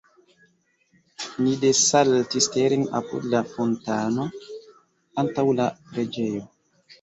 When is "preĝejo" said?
5.93-6.43